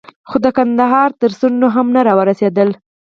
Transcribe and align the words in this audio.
خو 0.29 0.37
د 0.45 0.47
کندهار 0.57 1.09
تر 1.21 1.31
څنډو 1.39 1.67
هم 1.75 1.87
نه 1.95 2.01
را 2.07 2.13
ورسېدل. 2.19 2.69